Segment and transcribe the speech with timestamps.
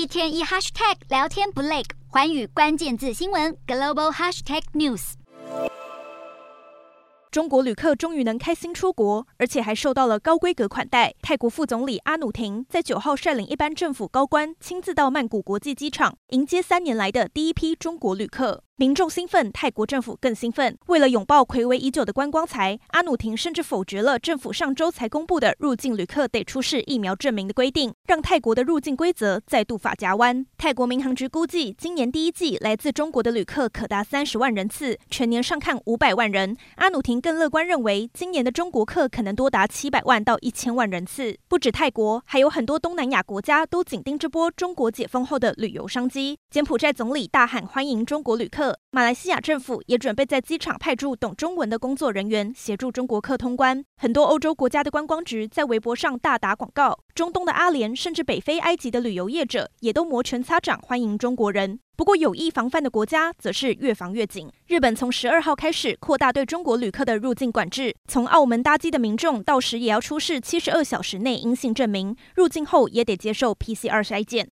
[0.00, 5.12] 一天一 hashtag 聊天不累，环宇关键字新闻 global hashtag news。
[7.30, 11.12] 中国旅客终于能开心出国，而且还受到了高规格款待。
[11.20, 18.64] 泰国副总理阿努廷在九号率领一班政府高官亲自到曼谷国际机场迎接三年来的第一批中国旅客。
[18.80, 20.74] 民众兴奋，泰国政府更兴奋。
[20.86, 30.46] 为了拥抱睽违已久的观光财，阿努廷甚至否决了政府上周才公布的入境旅客得出示疫苗证明的规定，让泰国的入境规则再度发夹弯。
[30.56, 36.56] 泰国民航局估计，今年第一季来自中国的旅客可达三十万人次，全年上看五百万人。
[36.76, 41.36] 阿努廷更乐观认为，今年的中国客可能多达七百万到一千万人次。
[41.48, 46.38] 不止泰国，还有很多东南亚国家都紧盯这波中国解封后的旅游商机。
[46.50, 53.84] 柬埔寨总理大喊欢迎中国旅客马来西亚政府也准备在机场派驻懂中文的工作人员，协助中国客通关。
[53.96, 61.78] 很多欧洲国家的观光局在微博上大打广告，中东的阿联甚至北非埃及的旅游业者也都摩拳擦掌欢迎中国人。
[61.96, 64.50] 不过，有意防范的国家则是越防越紧。
[64.68, 74.48] 日本从十二号开始扩大对中国旅客的入境管制，从澳门搭机的民众到时也要出示七十二小时内阴性证明，入境后也得接受 PCR 筛检。